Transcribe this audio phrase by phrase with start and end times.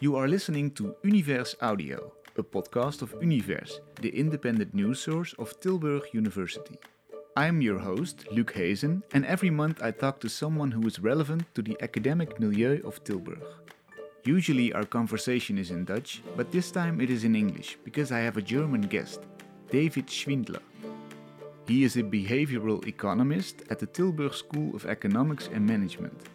[0.00, 5.58] You are listening to Univers Audio, a podcast of Univers, the independent news source of
[5.60, 6.78] Tilburg University.
[7.36, 11.44] I'm your host, Luc Hazen, and every month I talk to someone who is relevant
[11.54, 13.42] to the academic milieu of Tilburg.
[14.24, 18.20] Usually our conversation is in Dutch, but this time it is in English because I
[18.20, 19.20] have a German guest,
[19.70, 20.62] David Schindler.
[21.68, 26.28] He is a behavioral economist at the Tilburg School of Economics and Management.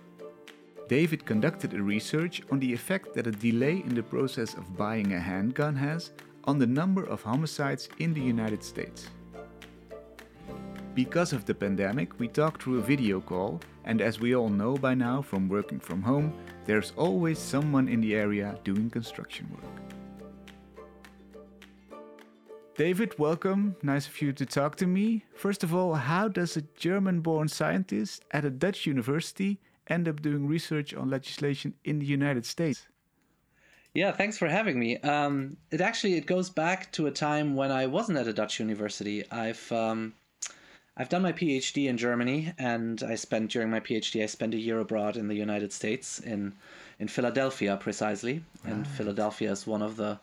[0.88, 5.14] David conducted a research on the effect that a delay in the process of buying
[5.14, 6.12] a handgun has
[6.46, 9.10] on the number of homicides in the United States.
[10.96, 14.78] Because of the pandemic, we talked through a video call, and as we all know
[14.78, 16.34] by now from working from home,
[16.66, 19.88] there's always someone in the area doing construction work.
[22.78, 23.76] David, welcome.
[23.84, 25.26] Nice of you to talk to me.
[25.36, 30.22] First of all, how does a German born scientist at a Dutch university end up
[30.22, 32.88] doing research on legislation in the United States?
[33.94, 34.98] Yeah, thanks for having me.
[34.98, 38.60] Um, it actually it goes back to a time when I wasn't at a Dutch
[38.60, 39.24] university.
[39.32, 40.14] I've um,
[40.96, 44.60] I've done my PhD in Germany, and I spent during my PhD I spent a
[44.60, 46.54] year abroad in the United States in
[47.00, 48.44] in Philadelphia precisely.
[48.64, 48.74] Right.
[48.74, 50.20] And Philadelphia is one of the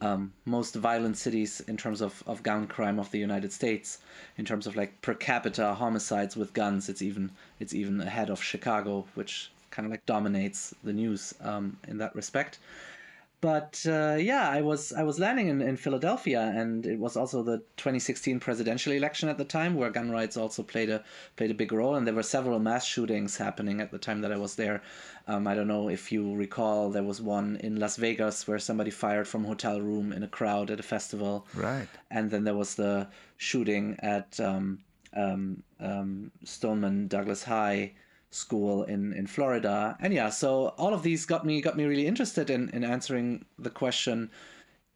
[0.00, 3.98] um, most violent cities in terms of, of gun crime of the United States.
[4.38, 8.42] In terms of like per capita homicides with guns, it's even it's even ahead of
[8.42, 12.58] Chicago, which kind of like dominates the news um, in that respect
[13.40, 17.42] but uh, yeah, I was I was landing in, in Philadelphia, and it was also
[17.42, 21.02] the 2016 presidential election at the time, where gun rights also played a
[21.36, 24.32] played a big role, and there were several mass shootings happening at the time that
[24.32, 24.82] I was there.
[25.26, 28.90] Um, I don't know if you recall, there was one in Las Vegas where somebody
[28.90, 31.88] fired from a hotel room in a crowd at a festival, right?
[32.10, 34.80] And then there was the shooting at um,
[35.16, 37.92] um, um Stoneman Douglas High
[38.30, 39.96] school in in Florida.
[40.00, 43.44] And yeah, so all of these got me got me really interested in in answering
[43.58, 44.30] the question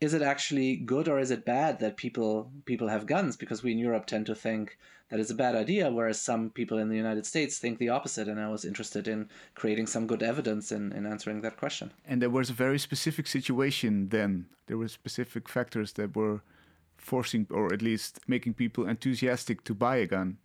[0.01, 3.73] is it actually good or is it bad that people people have guns because we
[3.73, 4.79] in Europe tend to think
[5.09, 8.29] that it's a bad idea whereas some people in the United States think the opposite
[8.29, 11.93] and I was interested in creating some good evidence in, in answering that question.
[12.05, 14.47] And there was a very specific situation then.
[14.67, 16.43] There were specific factors that were
[16.97, 20.39] forcing or at least making people enthusiastic to buy a gun.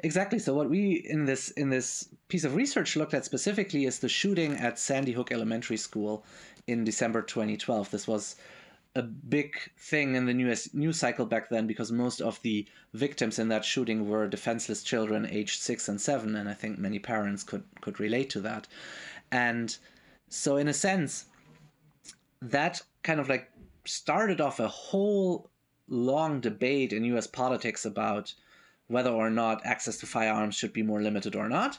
[0.00, 0.38] Exactly.
[0.38, 4.08] So what we in this in this piece of research looked at specifically is the
[4.08, 6.24] shooting at Sandy Hook Elementary School
[6.66, 7.90] in December 2012.
[7.90, 8.36] This was
[8.94, 13.38] a big thing in the news news cycle back then because most of the victims
[13.38, 17.42] in that shooting were defenseless children aged six and seven, and I think many parents
[17.42, 18.66] could could relate to that.
[19.30, 19.76] And
[20.28, 21.26] so, in a sense,
[22.40, 23.50] that kind of like
[23.84, 25.50] started off a whole
[25.88, 27.26] long debate in U.S.
[27.26, 28.34] politics about
[28.88, 31.78] whether or not access to firearms should be more limited or not.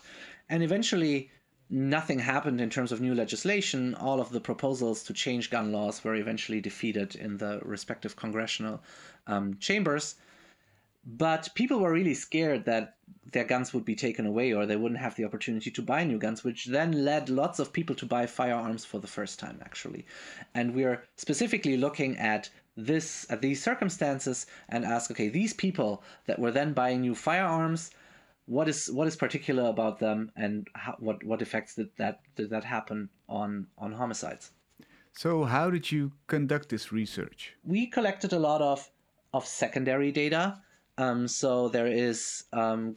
[0.50, 1.30] And eventually,
[1.70, 3.96] nothing happened in terms of new legislation.
[3.96, 8.82] All of the proposals to change gun laws were eventually defeated in the respective congressional
[9.28, 10.16] um, chambers.
[11.06, 12.98] But people were really scared that
[13.32, 16.18] their guns would be taken away or they wouldn't have the opportunity to buy new
[16.18, 20.06] guns, which then led lots of people to buy firearms for the first time, actually.
[20.54, 26.40] And we're specifically looking at this at these circumstances and ask, okay, these people that
[26.40, 27.92] were then buying new firearms,
[28.46, 32.50] what is what is particular about them, and how, what what effects did that did
[32.52, 34.52] that happen on on homicides?
[35.14, 37.56] So, how did you conduct this research?
[37.64, 38.90] We collected a lot of
[39.34, 40.62] of secondary data
[41.00, 42.96] um, so there is um,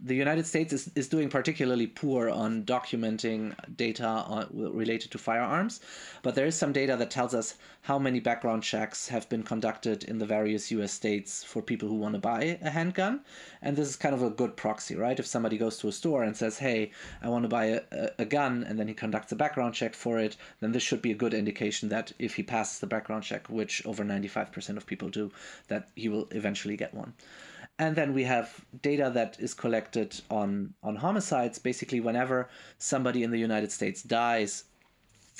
[0.00, 5.80] the United States is, is doing particularly poor on documenting data on, related to firearms,
[6.22, 10.04] but there is some data that tells us how many background checks have been conducted
[10.04, 10.92] in the various U.S.
[10.92, 13.20] states for people who want to buy a handgun,
[13.62, 15.18] and this is kind of a good proxy, right?
[15.18, 18.24] If somebody goes to a store and says, "Hey, I want to buy a, a,
[18.24, 21.16] gun," and then he conducts a background check for it, then this should be a
[21.16, 24.86] good indication that if he passes the background check, which over ninety five percent of
[24.86, 25.32] people do,
[25.66, 27.12] that he will eventually get one
[27.80, 31.58] and then we have data that is collected on on homicides.
[31.58, 32.48] Basically whenever
[32.78, 34.64] somebody in the united states dies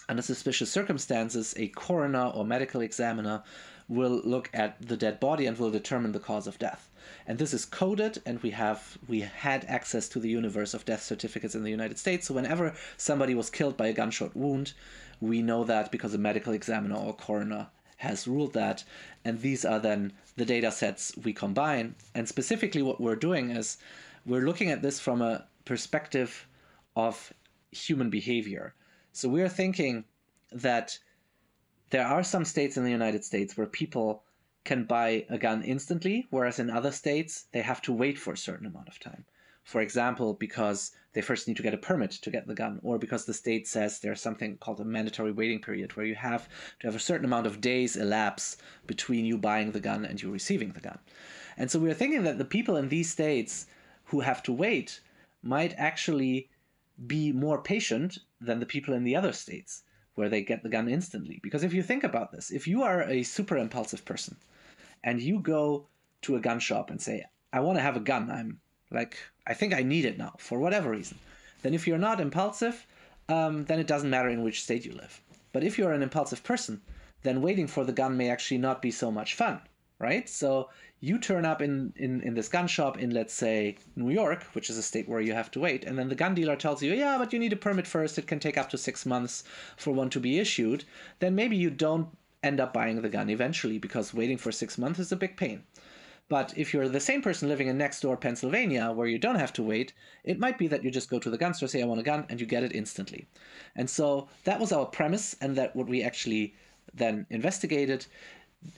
[0.09, 3.43] under suspicious circumstances a coroner or medical examiner
[3.88, 6.88] will look at the dead body and will determine the cause of death.
[7.26, 11.03] And this is coded and we have we had access to the universe of death
[11.03, 12.26] certificates in the united states.
[12.26, 14.73] So whenever somebody was killed by a gunshot wound
[15.20, 17.67] we know that because a medical examiner or coroner
[18.00, 18.82] has ruled that.
[19.25, 21.94] And these are then the data sets we combine.
[22.14, 23.76] And specifically, what we're doing is
[24.25, 26.49] we're looking at this from a perspective
[26.97, 27.32] of
[27.73, 28.75] human behavior.
[29.12, 30.05] So we're thinking
[30.50, 30.99] that
[31.91, 34.23] there are some states in the United States where people
[34.64, 38.38] can buy a gun instantly, whereas in other states they have to wait for a
[38.38, 39.25] certain amount of time.
[39.65, 42.99] For example, because they first need to get a permit to get the gun, or
[42.99, 46.49] because the state says there's something called a mandatory waiting period where you have
[46.79, 50.31] to have a certain amount of days elapse between you buying the gun and you
[50.31, 50.99] receiving the gun.
[51.57, 53.67] And so we are thinking that the people in these states
[54.05, 55.01] who have to wait
[55.43, 56.49] might actually
[57.07, 59.83] be more patient than the people in the other states
[60.15, 61.41] where they get the gun instantly.
[61.43, 64.37] Because if you think about this, if you are a super impulsive person
[65.03, 65.87] and you go
[66.23, 69.16] to a gun shop and say, I want to have a gun, I'm like,
[69.46, 71.19] I think I need it now for whatever reason,
[71.62, 72.87] then if you're not impulsive,
[73.28, 75.20] um, then it doesn't matter in which state you live.
[75.52, 76.81] But if you're an impulsive person,
[77.22, 79.60] then waiting for the gun may actually not be so much fun,
[79.98, 80.28] right?
[80.28, 80.70] So
[81.00, 84.70] you turn up in, in, in this gun shop in, let's say, New York, which
[84.70, 86.92] is a state where you have to wait, and then the gun dealer tells you,
[86.92, 88.19] yeah, but you need a permit first.
[88.19, 89.44] It can take up to six months
[89.76, 90.84] for one to be issued.
[91.19, 92.08] Then maybe you don't
[92.42, 95.62] end up buying the gun eventually because waiting for six months is a big pain.
[96.31, 99.53] But if you're the same person living in next door Pennsylvania where you don't have
[99.55, 99.93] to wait,
[100.23, 102.05] it might be that you just go to the gun store, say, I want a
[102.05, 103.27] gun, and you get it instantly.
[103.75, 106.55] And so that was our premise, and that what we actually
[106.94, 108.06] then investigated.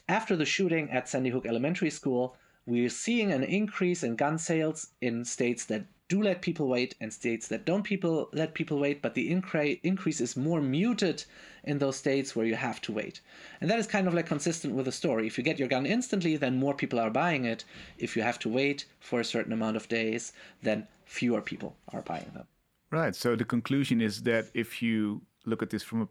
[0.09, 4.89] After the shooting at Sandy Hook Elementary School, we're seeing an increase in gun sales
[5.03, 9.01] in states that do let people wait and states that don't people let people wait,
[9.01, 11.25] but the incre- increase is more muted
[11.65, 13.23] in those states where you have to wait.
[13.61, 15.27] And that is kind of like consistent with the story.
[15.27, 17.65] If you get your gun instantly, then more people are buying it.
[17.97, 22.03] If you have to wait for a certain amount of days, then fewer people are
[22.03, 22.47] buying them.
[22.91, 23.17] Right.
[23.17, 26.09] So the conclusion is that if you look at this from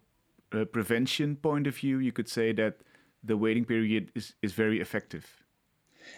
[0.52, 2.74] a, a prevention point of view, you could say that
[3.24, 5.42] the waiting period is, is very effective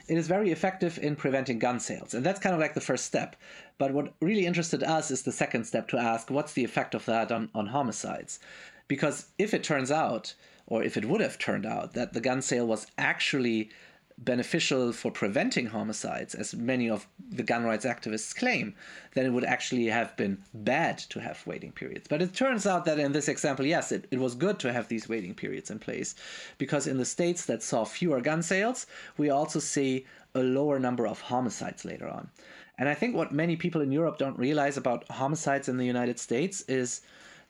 [0.08, 2.14] it is very effective in preventing gun sales.
[2.14, 3.36] And that's kind of like the first step.
[3.78, 7.06] But what really interested us is the second step to ask what's the effect of
[7.06, 8.40] that on, on homicides?
[8.88, 10.36] Because if it turns out,
[10.68, 13.70] or if it would have turned out, that the gun sale was actually
[14.18, 18.76] beneficial for preventing homicides, as many of the gun rights activists claim,
[19.14, 22.08] then it would actually have been bad to have waiting periods.
[22.08, 24.88] But it turns out that in this example, yes, it, it was good to have
[24.88, 26.16] these waiting periods in place
[26.58, 28.88] because in the states that saw fewer gun sales,
[29.18, 30.06] we also see
[30.36, 32.30] a lower number of homicides later on.
[32.78, 36.20] And I think what many people in Europe don't realize about homicides in the United
[36.20, 37.02] States is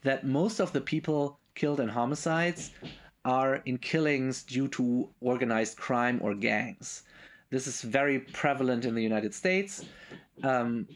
[0.04, 2.72] that most of the people killed in homicides
[3.26, 7.04] are in killings due to organized crime or gangs.
[7.50, 9.86] This is very prevalent in the United States.
[10.42, 10.88] Um,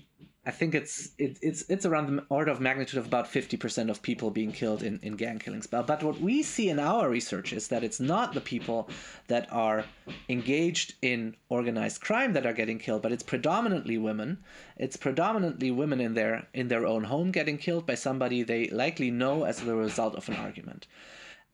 [0.47, 4.01] I think it's it, it's it's around the order of magnitude of about 50% of
[4.01, 5.67] people being killed in, in gang killings.
[5.67, 8.89] But, but what we see in our research is that it's not the people
[9.27, 9.83] that are
[10.29, 14.37] engaged in organized crime that are getting killed, but it's predominantly women.
[14.77, 19.11] It's predominantly women in their in their own home getting killed by somebody they likely
[19.11, 20.87] know as the result of an argument.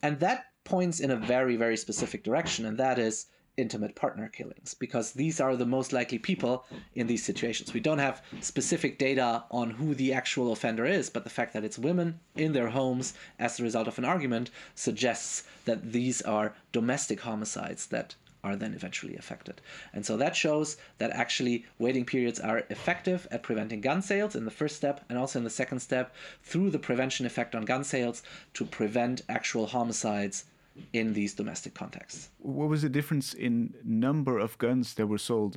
[0.04, 4.74] And that points in a very, very specific direction, and that is intimate partner killings,
[4.74, 6.66] because these are the most likely people
[6.96, 7.74] in these situations.
[7.74, 11.64] We don't have specific data on who the actual offender is, but the fact that
[11.64, 16.56] it's women in their homes as a result of an argument suggests that these are
[16.72, 19.62] domestic homicides that are then eventually affected.
[19.94, 24.46] And so that shows that actually waiting periods are effective at preventing gun sales in
[24.46, 27.84] the first step and also in the second step through the prevention effect on gun
[27.84, 28.22] sales
[28.56, 30.46] to prevent actual homicides
[30.94, 32.30] in these domestic contexts.
[32.40, 35.56] What was the difference in number of guns that were sold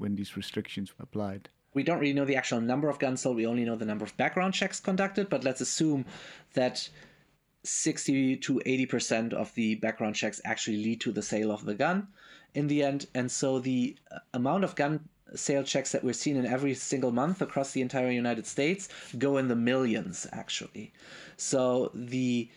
[0.00, 1.48] when these restrictions were applied?
[1.74, 3.36] We don't really know the actual number of guns sold.
[3.36, 6.06] We only know the number of background checks conducted, but let's assume
[6.54, 6.88] that
[7.64, 12.08] 60 to 80% of the background checks actually lead to the sale of the gun
[12.54, 13.06] in the end.
[13.14, 13.96] And so the
[14.32, 18.10] amount of gun sale checks that we're seeing in every single month across the entire
[18.10, 18.88] United States
[19.18, 20.92] go in the millions, actually.
[21.36, 22.48] So the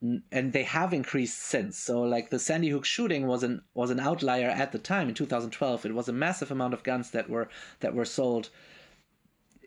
[0.00, 1.76] and they have increased since.
[1.78, 5.14] So like the Sandy Hook shooting was an was an outlier at the time in
[5.14, 5.86] 2012.
[5.86, 7.48] It was a massive amount of guns that were
[7.80, 8.50] that were sold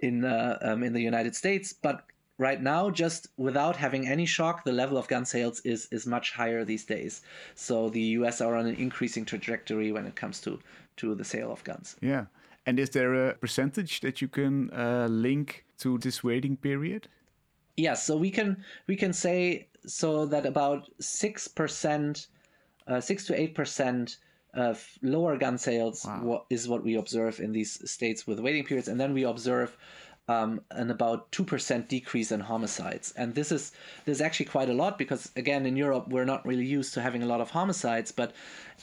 [0.02, 2.06] in uh, um, in the United States, but
[2.38, 6.32] right now, just without having any shock, the level of gun sales is is much
[6.32, 7.22] higher these days.
[7.56, 8.42] So the U.S.
[8.42, 10.60] are on an increasing trajectory when it comes to
[10.98, 11.96] to the sale of guns.
[12.02, 12.26] Yeah,
[12.66, 17.08] and is there a percentage that you can uh, link to this waiting period?
[17.82, 22.28] Yes, yeah, so we can we can say so that about six percent,
[22.88, 24.18] uh, six to eight percent
[24.54, 26.46] of lower gun sales wow.
[26.50, 29.76] is what we observe in these states with waiting periods, and then we observe
[30.28, 33.14] um, an about two percent decrease in homicides.
[33.18, 33.72] And this is
[34.06, 37.02] this is actually quite a lot because again in Europe we're not really used to
[37.02, 38.34] having a lot of homicides, but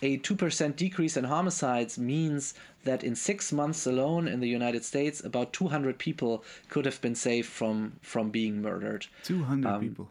[0.03, 2.55] a two percent decrease in homicides means
[2.85, 7.15] that in six months alone in the United States, about 200 people could have been
[7.15, 9.07] saved from from being murdered.
[9.25, 10.09] 200 um, people.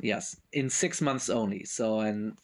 [0.00, 1.64] Yes, in six months only.
[1.64, 2.36] So, and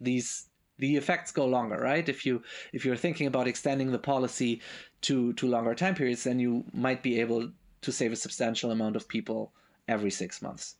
[0.00, 2.08] these the effects go longer, right?
[2.08, 4.60] If you if you're thinking about extending the policy
[5.02, 7.50] to to longer time periods, then you might be able
[7.82, 9.52] to save a substantial amount of people
[9.88, 10.76] every six months.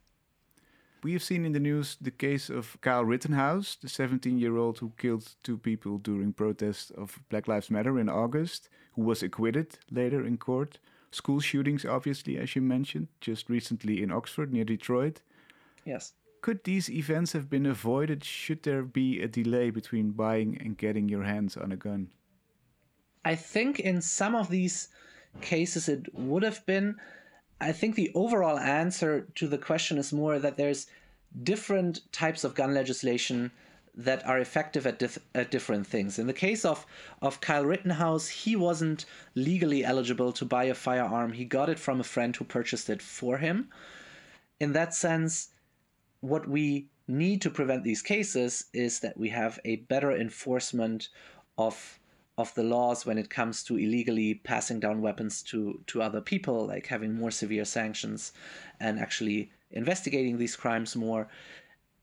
[1.02, 4.78] We have seen in the news the case of Kyle Rittenhouse, the 17 year old
[4.78, 9.78] who killed two people during protests of Black Lives Matter in August, who was acquitted
[9.90, 10.78] later in court.
[11.10, 15.20] School shootings, obviously, as you mentioned, just recently in Oxford near Detroit.
[15.84, 16.14] Yes.
[16.44, 21.08] Could these events have been avoided should there be a delay between buying and getting
[21.08, 22.10] your hands on a gun?
[23.24, 24.90] I think in some of these
[25.40, 26.96] cases it would have been.
[27.62, 30.86] I think the overall answer to the question is more that there's
[31.42, 33.50] different types of gun legislation
[33.94, 36.18] that are effective at, dif- at different things.
[36.18, 36.84] In the case of,
[37.22, 41.32] of Kyle Rittenhouse, he wasn't legally eligible to buy a firearm.
[41.32, 43.70] He got it from a friend who purchased it for him.
[44.60, 45.48] In that sense,
[46.25, 51.09] what we need to prevent these cases is that we have a better enforcement
[51.59, 52.00] of
[52.37, 56.66] of the laws when it comes to illegally passing down weapons to to other people
[56.66, 58.33] like having more severe sanctions
[58.81, 61.28] and actually investigating these crimes more.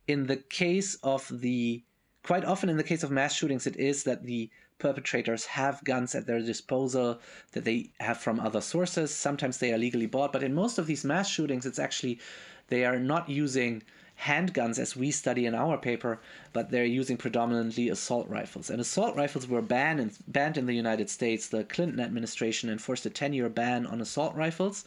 [0.08, 1.84] In the case of the
[2.24, 6.14] quite often in the case of mass shootings it is that the perpetrators have guns
[6.14, 7.20] at their disposal
[7.54, 9.14] that they have from other sources.
[9.14, 12.20] Sometimes they are legally bought but in most of these mass shootings it's actually
[12.68, 13.82] they are not using
[14.24, 16.20] handguns as we study in our paper,
[16.54, 18.70] but they're using predominantly assault rifles.
[18.70, 21.48] And assault rifles were banned in, banned in the United States.
[21.48, 24.86] The Clinton administration enforced a 10 year ban on assault rifles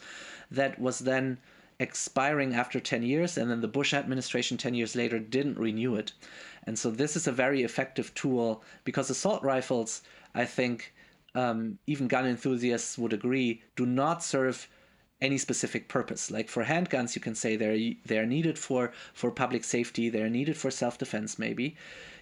[0.51, 1.37] that was then
[1.79, 6.13] expiring after 10 years, and then the Bush administration 10 years later didn't renew it.
[6.63, 10.01] And so this is a very effective tool because assault rifles,
[10.33, 10.93] I think,
[11.35, 14.69] um, even gun enthusiasts would agree, do not serve
[15.21, 16.29] any specific purpose.
[16.29, 20.57] Like for handguns, you can say they're they're needed for for public safety, they're needed
[20.57, 21.39] for self defense.
[21.39, 21.75] Maybe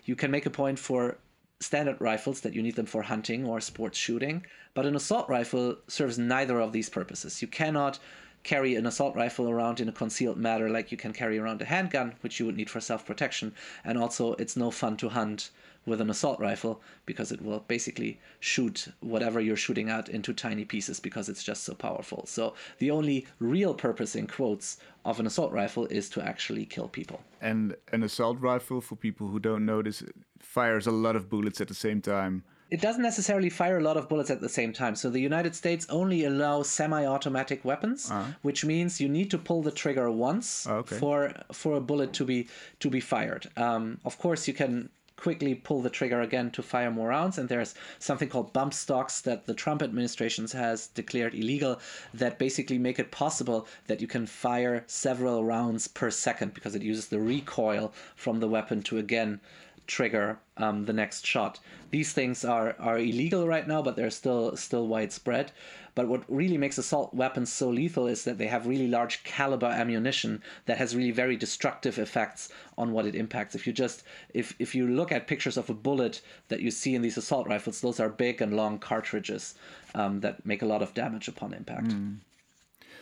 [0.05, 1.17] you can make a point for
[1.59, 5.77] standard rifles that you need them for hunting or sports shooting, but an assault rifle
[5.87, 7.41] serves neither of these purposes.
[7.41, 7.99] You cannot
[8.43, 11.65] carry an assault rifle around in a concealed manner like you can carry around a
[11.65, 13.53] handgun, which you would need for self protection.
[13.85, 15.49] And also, it's no fun to hunt
[15.85, 20.65] with an assault rifle because it will basically shoot whatever you're shooting at into tiny
[20.65, 22.25] pieces because it's just so powerful.
[22.25, 26.87] So the only real purpose, in quotes, of an assault rifle is to actually kill
[26.87, 27.21] people.
[27.41, 30.03] And an assault rifle, for people who don't know this,
[30.39, 33.97] fires a lot of bullets at the same time it doesn't necessarily fire a lot
[33.97, 34.95] of bullets at the same time.
[34.95, 38.31] So the United States only allows semi-automatic weapons, uh-huh.
[38.41, 40.97] which means you need to pull the trigger once oh, okay.
[40.97, 42.47] for for a bullet to be
[42.79, 43.47] to be fired.
[43.57, 47.37] Um, of course, you can quickly pull the trigger again to fire more rounds.
[47.37, 51.79] And there's something called bump stocks that the Trump administration has declared illegal
[52.13, 56.81] that basically make it possible that you can fire several rounds per second because it
[56.81, 59.39] uses the recoil from the weapon to again
[59.87, 61.59] trigger um, the next shot.
[61.91, 65.51] These things are are illegal right now, but they're still still widespread.
[65.95, 69.67] But what really makes assault weapons so lethal is that they have really large caliber
[69.67, 72.49] ammunition that has really very destructive effects
[72.79, 73.53] on what it impacts.
[73.53, 76.95] If you just if if you look at pictures of a bullet that you see
[76.95, 79.55] in these assault rifles, those are big and long cartridges
[79.93, 81.89] um, that make a lot of damage upon impact.
[81.89, 82.17] Mm.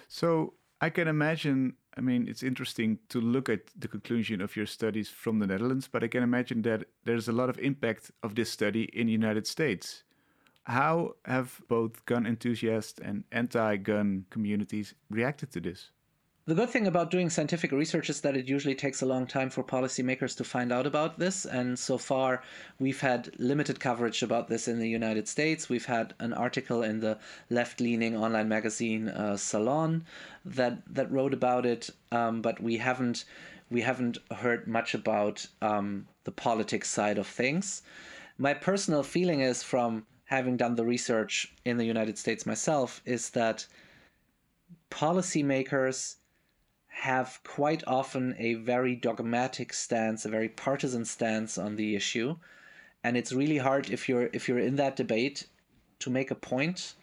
[0.09, 4.65] So I can imagine I mean, it's interesting to look at the conclusion of your
[4.65, 8.35] studies from the Netherlands, but I can imagine that there's a lot of impact of
[8.35, 10.03] this study in the United States.
[10.63, 15.91] How have both gun enthusiasts and anti gun communities reacted to this?
[16.47, 19.51] The good thing about doing scientific research is that it usually takes a long time
[19.51, 21.45] for policymakers to find out about this.
[21.45, 22.41] And so far,
[22.79, 25.69] we've had limited coverage about this in the United States.
[25.69, 27.19] We've had an article in the
[27.51, 30.03] left leaning online magazine uh, Salon
[30.43, 33.25] that, that wrote about it, um, but we haven't,
[33.69, 37.83] we haven't heard much about um, the politics side of things.
[38.39, 43.29] My personal feeling is from having done the research in the United States myself is
[43.31, 43.67] that
[44.89, 46.15] policymakers
[46.91, 52.35] have quite often a very dogmatic stance, a very partisan stance on the issue,
[53.03, 55.47] and it's really hard if you're if you're in that debate
[55.99, 56.93] to make a point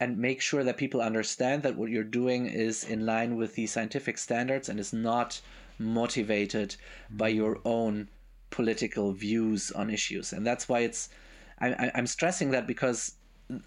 [0.00, 3.66] and make sure that people understand that what you're doing is in line with the
[3.66, 5.40] scientific standards and is not
[5.78, 6.74] motivated
[7.10, 7.36] by mm-hmm.
[7.38, 8.08] your own
[8.50, 10.32] political views on issues.
[10.32, 11.08] And that's why it's
[11.60, 13.14] I, I'm stressing that because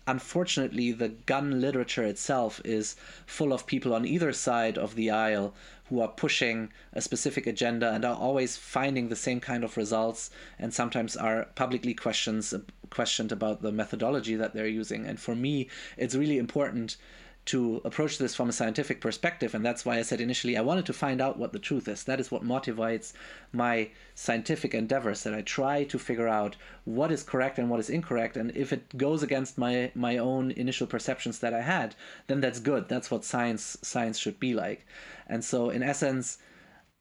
[0.08, 5.54] unfortunately, the gun literature itself is full of people on either side of the aisle
[5.90, 10.32] who are pushing a specific agenda and are always finding the same kind of results
[10.58, 12.54] and sometimes are publicly questions
[12.90, 15.06] questioned about the methodology that they're using.
[15.06, 16.98] And for me, it's really important
[17.46, 19.54] to approach this from a scientific perspective.
[19.54, 22.04] And that's why I said initially I wanted to find out what the truth is.
[22.04, 23.14] That is what motivates
[23.54, 27.90] my scientific endeavors, that I try to figure out what is correct and what is
[27.90, 28.36] incorrect.
[28.36, 31.96] And if it goes against my, my own initial perceptions that I had,
[32.28, 32.90] then that's good.
[32.90, 34.88] That's what science science should be like.
[35.28, 36.40] And so in essence,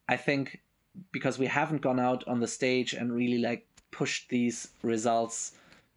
[0.09, 0.61] I think
[1.11, 5.53] because we haven't gone out on the stage and really like pushed these results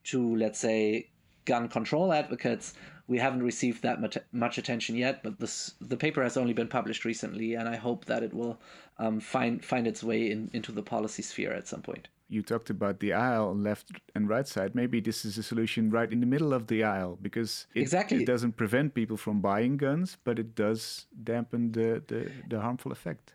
[0.05, 1.09] to let's say
[1.45, 2.73] gun control advocates,
[3.07, 6.67] we haven't received that much, much attention yet, but this, the paper has only been
[6.67, 8.59] published recently, and I hope that it will
[8.99, 12.09] um, find find its way in, into the policy sphere at some point.
[12.29, 14.75] You talked about the aisle on left and right side.
[14.75, 18.23] Maybe this is a solution right in the middle of the aisle because it, exactly.
[18.23, 22.91] it doesn't prevent people from buying guns, but it does dampen the, the, the harmful
[22.91, 23.33] effect.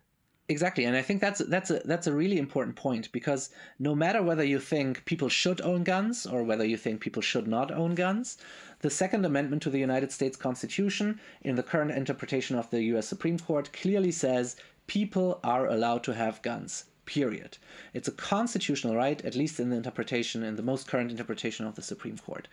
[0.48, 4.22] Exactly, and I think that's that's a that's a really important point because no matter
[4.22, 7.94] whether you think people should own guns or whether you think people should not own
[7.94, 8.38] guns,
[8.80, 13.06] the Second Amendment to the United States Constitution, in the current interpretation of the U.S.
[13.06, 14.56] Supreme Court, clearly says
[14.88, 16.86] people are allowed to have guns.
[17.06, 17.58] Period.
[17.94, 21.76] It's a constitutional right, at least in the interpretation, in the most current interpretation of
[21.76, 22.48] the Supreme Court.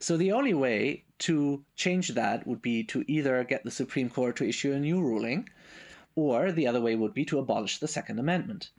[0.00, 4.34] So the only way to change that would be to either get the Supreme Court
[4.36, 5.48] to issue a new ruling
[6.18, 8.70] or the other way would be to abolish the Second Amendment.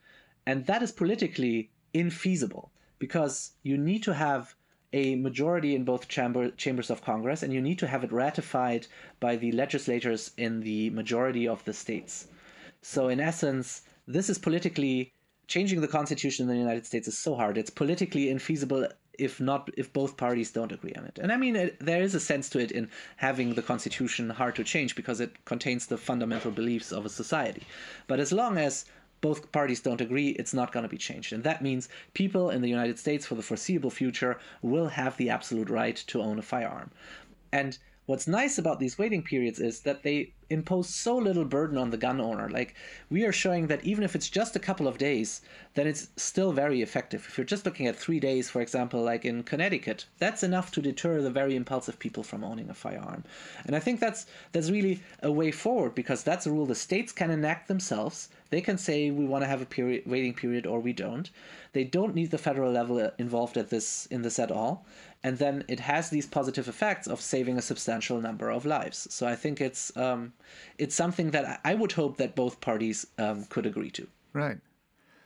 [0.45, 2.67] And that is politically infeasible
[2.99, 4.55] because you need to have
[4.91, 8.87] a majority in both chamber, chambers of Congress and you need to have it ratified
[9.21, 12.27] by the legislators in the majority of the states.
[12.81, 15.13] So, in essence, this is politically
[15.47, 17.57] changing the constitution in the United States is so hard.
[17.57, 21.19] It's politically infeasible if not if both parties don't agree on it.
[21.21, 24.55] And I mean, it, there is a sense to it in having the constitution hard
[24.55, 27.63] to change because it contains the fundamental beliefs of a society.
[28.07, 28.85] But as long as
[29.21, 31.33] both parties don't agree, it's not going to be changed.
[31.33, 35.29] And that means people in the United States for the foreseeable future will have the
[35.29, 36.91] absolute right to own a firearm.
[37.51, 37.77] And
[38.09, 41.97] what's nice about these waiting periods is that they impose so little burden on the
[41.97, 42.49] gun owner.
[42.49, 42.73] Like
[43.11, 45.41] we are showing that even if it's just a couple of days,
[45.75, 47.23] then it's still very effective.
[47.29, 50.81] If you're just looking at three days, for example, like in Connecticut, that's enough to
[50.81, 53.25] deter the very impulsive people from owning a firearm.
[53.67, 57.11] And I think that's that's really a way forward because that's a rule the states
[57.11, 58.29] can enact themselves.
[58.49, 61.29] They can say we want to have a period waiting period or we don't.
[61.73, 64.83] They don't need the federal level uh, involved at this in this at all
[65.23, 69.07] and then it has these positive effects of saving a substantial number of lives.
[69.13, 70.33] So I think it's um,
[70.77, 74.07] it's something that I would hope that both parties um, could agree to.
[74.33, 74.59] Right.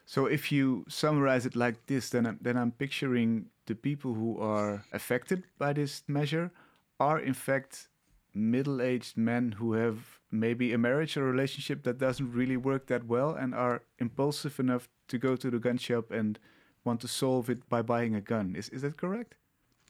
[0.05, 4.37] So if you summarize it like this, then I'm, then I'm picturing the people who
[4.39, 6.51] are affected by this measure
[6.99, 7.87] are in fact
[8.33, 13.31] middle-aged men who have maybe a marriage or relationship that doesn't really work that well
[13.31, 16.39] and are impulsive enough to go to the gun shop and
[16.83, 18.55] want to solve it by buying a gun.
[18.55, 19.35] Is is that correct?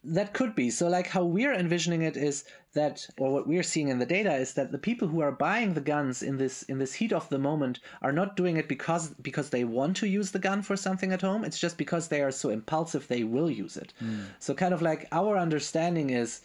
[0.04, 0.70] That could be.
[0.70, 4.34] So like how we're envisioning it is that or what we're seeing in the data
[4.34, 7.30] is that the people who are buying the guns in this in this heat of
[7.30, 10.76] the moment are not doing it because because they want to use the gun for
[10.76, 11.44] something at home.
[11.44, 13.94] It's just because they are so impulsive they will use it.
[14.04, 14.26] Mm.
[14.40, 16.42] so kind of like our understanding is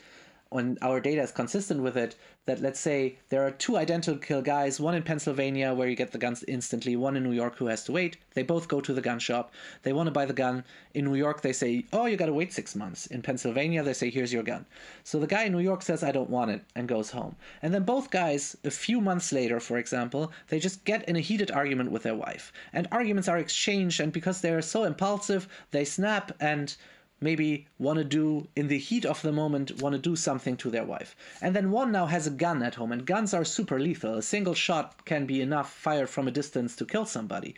[0.51, 4.81] when our data is consistent with it, that let's say there are two identical guys,
[4.81, 7.85] one in Pennsylvania where you get the guns instantly, one in New York who has
[7.85, 8.17] to wait.
[8.33, 9.53] They both go to the gun shop.
[9.83, 10.65] They want to buy the gun.
[10.95, 13.07] In New York, they say, oh, you got to wait six months.
[13.07, 14.65] In Pennsylvania, they say, here's your gun.
[15.05, 17.37] So the guy in New York says, I don't want it, and goes home.
[17.61, 21.21] And then both guys, a few months later, for example, they just get in a
[21.21, 22.53] heated argument with their wife.
[22.73, 26.75] And arguments are exchanged, and because they're so impulsive, they snap and
[27.21, 30.71] maybe want to do in the heat of the moment want to do something to
[30.71, 33.79] their wife and then one now has a gun at home and guns are super
[33.79, 37.55] lethal a single shot can be enough fired from a distance to kill somebody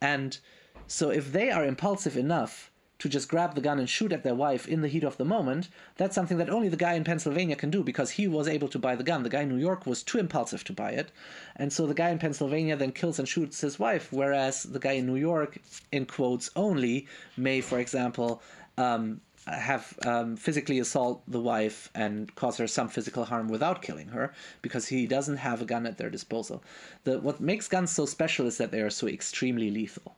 [0.00, 0.38] and
[0.86, 4.34] so if they are impulsive enough to just grab the gun and shoot at their
[4.34, 7.54] wife in the heat of the moment, that's something that only the guy in Pennsylvania
[7.54, 9.22] can do because he was able to buy the gun.
[9.22, 11.12] The guy in New York was too impulsive to buy it.
[11.56, 14.92] And so the guy in Pennsylvania then kills and shoots his wife, whereas the guy
[14.92, 15.58] in New York,
[15.92, 18.42] in quotes only, may, for example,
[18.78, 24.08] um, have um, physically assault the wife and cause her some physical harm without killing
[24.08, 26.62] her because he doesn't have a gun at their disposal.
[27.04, 30.16] The, what makes guns so special is that they are so extremely lethal.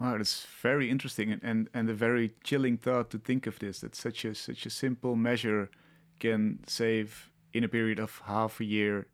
[0.00, 3.80] Wow, that's very interesting and, and, and a very chilling thought to think of this
[3.80, 5.70] that such a such a simple measure
[6.18, 9.06] can save in a period of half a year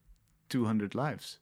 [0.49, 1.39] 200 lives.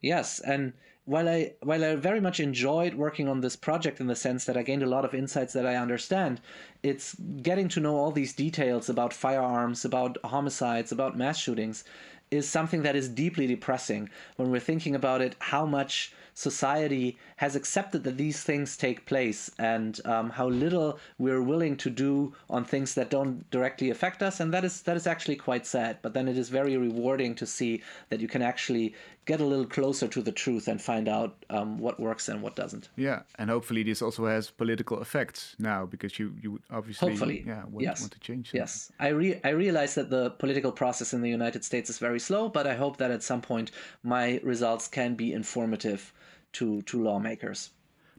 [0.00, 0.72] Yes, and
[1.08, 4.58] while I while I very much enjoyed working on this project in the sense that
[4.58, 6.38] I gained a lot of insights that I understand,
[6.82, 11.82] it's getting to know all these details about firearms, about homicides, about mass shootings
[12.30, 14.10] is something that is deeply depressing.
[14.36, 19.50] When we're thinking about it how much society has accepted that these things take place
[19.58, 24.38] and um, how little we're willing to do on things that don't directly affect us,
[24.38, 25.98] and that is that is actually quite sad.
[26.00, 29.66] But then it is very rewarding to see that you can actually get a little
[29.66, 32.88] closer to the truth and find out um, what works and what doesn't.
[32.94, 37.64] Yeah, and hopefully this also has political effects now because you you obviously hopefully yeah
[37.64, 38.00] want, yes.
[38.00, 38.46] want to change.
[38.46, 38.60] Something.
[38.60, 42.20] Yes, I re- I realize that the political process in the United States is very
[42.20, 43.72] slow, but I hope that at some point
[44.04, 46.12] my results can be informative
[46.52, 47.70] to to lawmakers.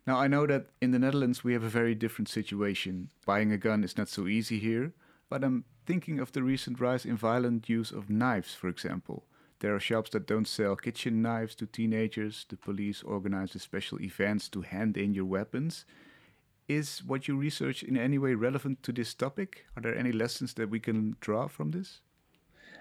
[0.08, 3.10] Now I know that in the Netherlands we have a very different situation.
[3.26, 4.94] Buying a gun is not so easy here,
[5.30, 9.26] but I'm thinking of the recent rise in violent use of knives, for example.
[9.60, 12.46] There are shops that don't sell kitchen knives to teenagers.
[12.48, 15.86] The police organize special events to hand in your weapons.
[16.68, 19.66] Is what you research in any way relevant to this topic?
[19.76, 22.00] Are there any lessons that we can draw from this?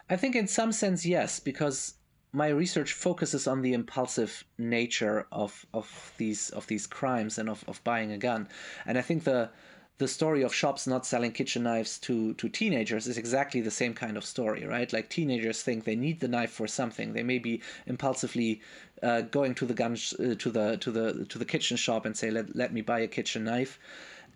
[0.08, 1.94] I think, in some sense, yes, because
[2.32, 7.64] my research focuses on the impulsive nature of, of these of these crimes and of,
[7.66, 8.48] of buying a gun,
[8.86, 9.50] and I think the
[9.98, 13.94] the story of shops not selling kitchen knives to to teenagers is exactly the same
[13.94, 14.92] kind of story, right?
[14.92, 17.12] Like teenagers think they need the knife for something.
[17.12, 18.60] They may be impulsively
[19.02, 22.06] uh, going to the gun sh- uh, to the to the to the kitchen shop
[22.06, 23.78] and say, "Let let me buy a kitchen knife,"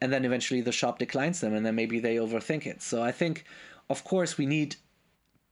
[0.01, 2.83] and then eventually the shop declines them, and then maybe they overthink it.
[2.83, 3.45] So I think,
[3.89, 4.77] of course, we need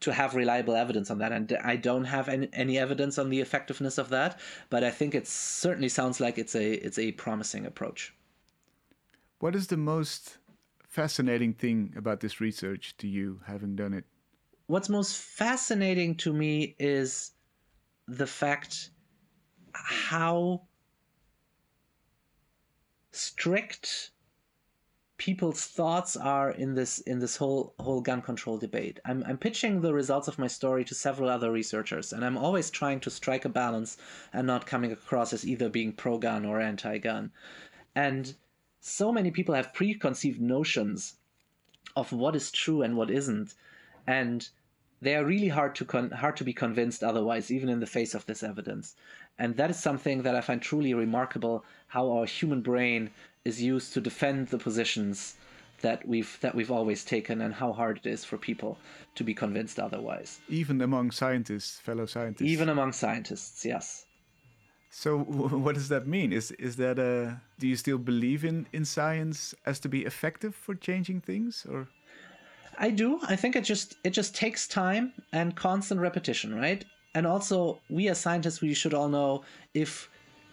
[0.00, 1.32] to have reliable evidence on that.
[1.32, 5.14] And I don't have any, any evidence on the effectiveness of that, but I think
[5.14, 8.14] it certainly sounds like it's a it's a promising approach.
[9.38, 10.38] What is the most
[10.86, 14.04] fascinating thing about this research to you, having done it?
[14.66, 17.32] What's most fascinating to me is
[18.06, 18.90] the fact
[19.72, 20.62] how
[23.12, 24.10] strict
[25.20, 28.98] people's thoughts are in this in this whole whole gun control debate.
[29.04, 32.70] I'm I'm pitching the results of my story to several other researchers, and I'm always
[32.70, 33.98] trying to strike a balance
[34.32, 37.32] and not coming across as either being pro-gun or anti-gun.
[37.94, 38.34] And
[38.80, 41.16] so many people have preconceived notions
[41.94, 43.54] of what is true and what isn't,
[44.06, 44.48] and
[45.02, 48.14] they are really hard to con- hard to be convinced otherwise, even in the face
[48.14, 48.96] of this evidence.
[49.38, 53.10] And that is something that I find truly remarkable: how our human brain
[53.44, 55.36] is used to defend the positions
[55.80, 58.78] that we've that we've always taken, and how hard it is for people
[59.14, 60.40] to be convinced otherwise.
[60.48, 62.42] Even among scientists, fellow scientists.
[62.42, 64.04] Even among scientists, yes.
[64.90, 65.18] So
[65.64, 66.32] what does that mean?
[66.32, 70.54] Is is that a do you still believe in in science as to be effective
[70.54, 71.88] for changing things or
[72.78, 73.20] I do.
[73.28, 76.84] I think it just it just takes time and constant repetition, right?
[77.14, 80.08] And also we as scientists we should all know if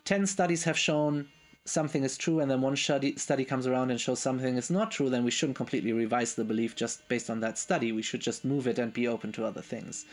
[0.05, 1.27] 10 studies have shown
[1.67, 5.09] something is true and then one study comes around and shows something is not true
[5.09, 8.45] then we shouldn't completely revise the belief just based on that study we should just
[8.45, 10.05] move it and be open to other things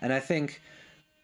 [0.00, 0.60] and i think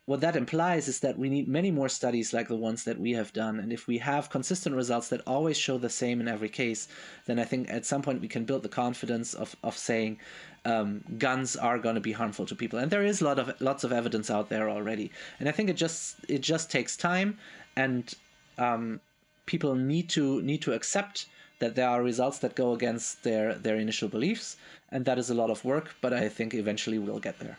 [0.07, 3.13] what that implies is that we need many more studies like the ones that we
[3.13, 3.59] have done.
[3.59, 6.89] And if we have consistent results that always show the same in every case,
[7.25, 10.19] then I think at some point we can build the confidence of, of saying
[10.67, 12.79] um, guns are going to be harmful to people.
[12.79, 15.11] And there is a lot of lots of evidence out there already.
[15.41, 17.39] And I think it just it just takes time,
[17.77, 18.13] and
[18.59, 19.01] um,
[19.47, 21.27] people need to need to accept
[21.59, 24.57] that there are results that go against their their initial beliefs,
[24.91, 25.95] and that is a lot of work.
[26.01, 27.59] But I think eventually we'll get there.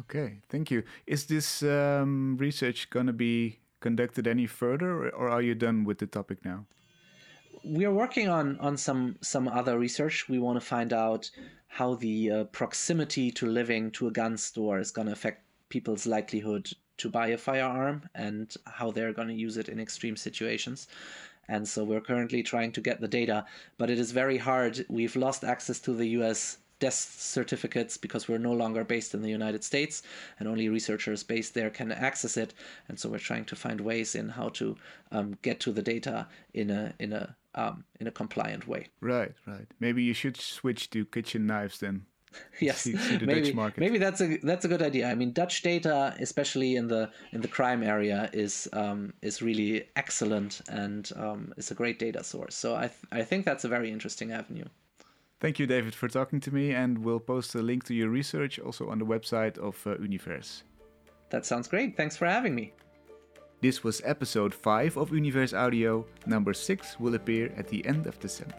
[0.00, 0.82] Okay, thank you.
[1.06, 5.98] Is this um, research going to be conducted any further, or are you done with
[5.98, 6.66] the topic now?
[7.64, 10.28] We are working on on some some other research.
[10.28, 11.30] We want to find out
[11.68, 16.06] how the uh, proximity to living to a gun store is going to affect people's
[16.06, 16.68] likelihood
[17.02, 20.88] to buy a firearm and how they're going to use it in extreme situations.
[21.48, 23.44] And so we're currently trying to get the data,
[23.76, 24.86] but it is very hard.
[24.88, 29.28] We've lost access to the US death certificates because we're no longer based in the
[29.28, 30.02] United States
[30.38, 32.54] and only researchers based there can access it.
[32.88, 34.76] And so we're trying to find ways in how to
[35.12, 38.86] um, get to the data in a in a um, in a compliant way.
[39.00, 39.66] Right, right.
[39.80, 42.06] Maybe you should switch to kitchen knives then.
[42.60, 42.86] yes,
[43.22, 45.08] maybe, maybe that's a that's a good idea.
[45.08, 49.88] I mean, Dutch data, especially in the in the crime area, is um, is really
[49.96, 52.54] excellent and um, is a great data source.
[52.54, 54.66] So I th- I think that's a very interesting avenue.
[55.40, 58.58] Thank you, David, for talking to me, and we'll post a link to your research
[58.58, 60.64] also on the website of uh, Univers.
[61.30, 61.96] That sounds great.
[61.96, 62.74] Thanks for having me.
[63.62, 66.06] This was episode 5 of Univers Audio.
[66.26, 68.54] Number 6 will appear at the end of December.